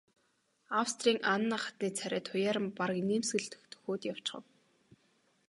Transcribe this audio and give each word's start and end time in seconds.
Австрийн 0.83 1.19
Анна 1.33 1.57
хатны 1.63 1.89
царай 1.97 2.21
туяаран 2.27 2.65
бараг 2.77 2.97
инээмсэглэх 3.03 3.61
дөхөөд 3.71 4.01
явчихав. 4.11 4.43